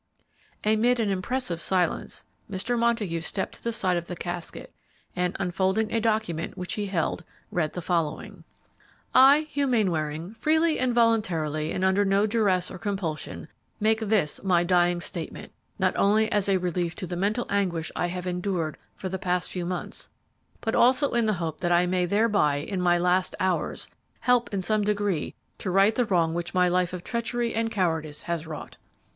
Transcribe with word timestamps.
Amid 0.63 0.99
an 0.99 1.11
impressive 1.11 1.61
silence, 1.61 2.23
Mr. 2.49 2.75
Montague 2.75 3.21
stepped 3.21 3.53
to 3.53 3.63
the 3.63 3.71
side 3.71 3.97
of 3.97 4.07
the 4.07 4.15
casket 4.15 4.71
and, 5.15 5.35
unfolding 5.39 5.91
a 5.91 5.99
document 6.01 6.57
which 6.57 6.73
he 6.73 6.87
held, 6.87 7.23
read 7.51 7.73
the 7.73 7.83
following: 7.83 8.43
"I, 9.13 9.41
Hugh 9.41 9.67
Mainwaring, 9.67 10.33
freely 10.33 10.79
and 10.79 10.91
voluntarily 10.91 11.71
and 11.71 11.83
under 11.83 12.03
no 12.03 12.25
duress 12.25 12.71
or 12.71 12.79
compulsion, 12.79 13.47
make 13.79 13.99
this, 13.99 14.41
my 14.43 14.63
dying 14.63 15.01
statement, 15.01 15.51
not 15.77 15.95
only 15.95 16.31
as 16.31 16.49
a 16.49 16.57
relief 16.57 16.95
to 16.95 17.05
the 17.05 17.15
mental 17.15 17.45
anguish 17.47 17.91
I 17.95 18.07
have 18.07 18.25
endured 18.25 18.79
for 18.95 19.07
the 19.07 19.19
past 19.19 19.51
few 19.51 19.67
months, 19.67 20.09
but 20.61 20.73
also 20.75 21.11
in 21.11 21.27
the 21.27 21.33
hope 21.33 21.61
that 21.61 21.71
I 21.71 21.85
may 21.85 22.07
thereby, 22.07 22.55
in 22.55 22.81
my 22.81 22.97
last 22.97 23.35
hours, 23.39 23.87
help 24.21 24.51
in 24.51 24.63
some 24.63 24.81
degree 24.81 25.35
to 25.59 25.69
right 25.69 25.93
the 25.93 26.05
wrong 26.05 26.33
which 26.33 26.55
my 26.55 26.67
life 26.67 26.91
of 26.91 27.03
treachery 27.03 27.53
and 27.53 27.69
cowardice 27.69 28.23
has 28.23 28.47
wrought. 28.47 28.77